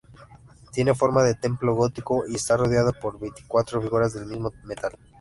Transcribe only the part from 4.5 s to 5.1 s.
metal.